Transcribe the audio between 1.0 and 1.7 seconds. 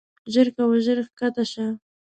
کښته شه.